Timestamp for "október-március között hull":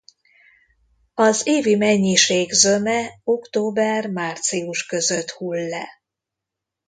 3.23-5.67